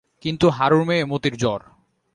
[0.21, 1.61] কিন্তু হারুর মেয়ে মতির জ্বর।